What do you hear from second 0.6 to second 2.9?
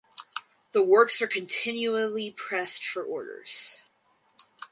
The works are continually pressed